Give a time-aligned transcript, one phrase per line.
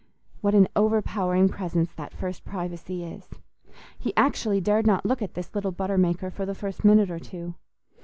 [0.39, 3.29] What an overpowering presence that first privacy is!
[3.99, 7.19] He actually dared not look at this little butter maker for the first minute or
[7.19, 7.53] two.